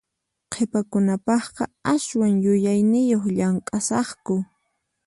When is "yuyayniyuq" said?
2.43-3.23